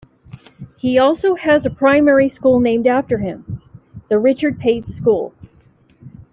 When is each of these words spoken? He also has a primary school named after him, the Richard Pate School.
He 0.77 0.97
also 0.97 1.35
has 1.35 1.63
a 1.63 1.69
primary 1.69 2.27
school 2.27 2.59
named 2.59 2.87
after 2.87 3.19
him, 3.19 3.61
the 4.09 4.17
Richard 4.17 4.57
Pate 4.57 4.89
School. 4.89 5.31